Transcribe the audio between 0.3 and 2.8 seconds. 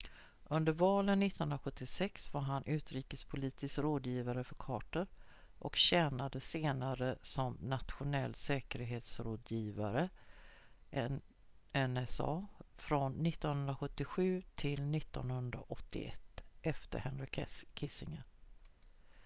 under valen 1976 var han